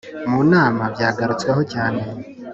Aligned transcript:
munama 0.33 0.83
byagarutsweho 0.93 1.61
cyane., 1.73 2.01